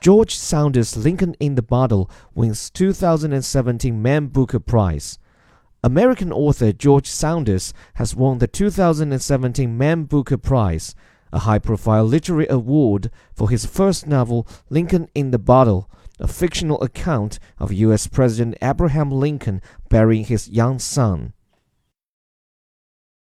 George 0.00 0.36
Saunders' 0.36 0.96
Lincoln 0.96 1.34
in 1.40 1.56
the 1.56 1.62
Bardo 1.62 2.08
wins 2.32 2.70
2017 2.70 4.00
Man 4.00 4.28
Booker 4.28 4.60
Prize. 4.60 5.18
American 5.82 6.32
author 6.32 6.72
George 6.72 7.08
Saunders 7.08 7.74
has 7.94 8.14
won 8.14 8.38
the 8.38 8.46
2017 8.46 9.76
Man 9.76 10.04
Booker 10.04 10.36
Prize, 10.36 10.94
a 11.32 11.40
high 11.40 11.58
profile 11.58 12.04
literary 12.04 12.46
award 12.48 13.10
for 13.34 13.50
his 13.50 13.66
first 13.66 14.06
novel, 14.06 14.46
Lincoln 14.70 15.08
in 15.16 15.32
the 15.32 15.38
Bardo, 15.38 15.88
a 16.20 16.28
fictional 16.28 16.80
account 16.80 17.40
of 17.58 17.72
U.S. 17.72 18.06
President 18.06 18.56
Abraham 18.62 19.10
Lincoln 19.10 19.60
burying 19.88 20.24
his 20.24 20.48
young 20.48 20.78
son. 20.78 21.32